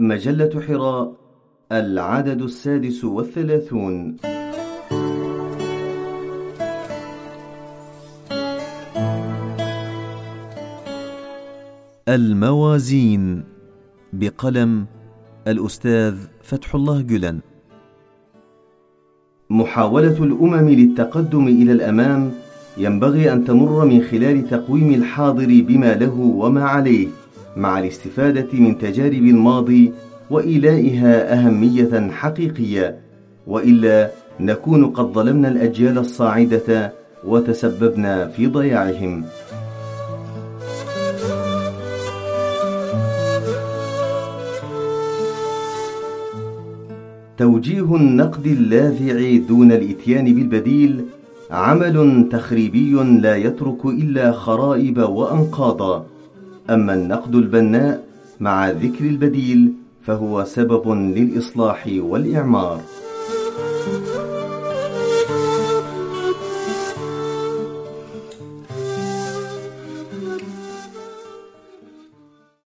[0.00, 1.12] مجلة حراء
[1.72, 4.16] العدد السادس والثلاثون.
[12.08, 13.44] الموازين
[14.12, 14.86] بقلم
[15.48, 17.40] الأستاذ فتح الله جلن.
[19.50, 22.32] محاولة الأمم للتقدم إلى الأمام
[22.78, 27.08] ينبغي أن تمر من خلال تقويم الحاضر بما له وما عليه.
[27.56, 29.92] مع الاستفادة من تجارب الماضي
[30.30, 32.98] وإيلائها أهمية حقيقية
[33.46, 36.92] وإلا نكون قد ظلمنا الأجيال الصاعدة
[37.24, 39.24] وتسببنا في ضياعهم.
[47.38, 51.04] توجيه النقد اللاذع دون الإتيان بالبديل
[51.50, 56.06] عمل تخريبي لا يترك إلا خرائب وأنقاضا.
[56.70, 58.04] أما النقد البناء
[58.40, 62.80] مع ذكر البديل فهو سبب للإصلاح والإعمار.